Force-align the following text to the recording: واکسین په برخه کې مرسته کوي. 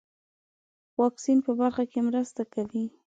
واکسین 1.01 1.37
په 1.45 1.51
برخه 1.59 1.83
کې 1.91 1.99
مرسته 2.07 2.41
کوي. 2.53 2.85